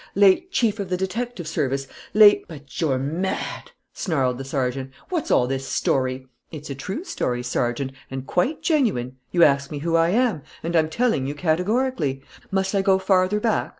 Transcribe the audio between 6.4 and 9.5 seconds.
"It's a true story, Sergeant, and quite genuine. You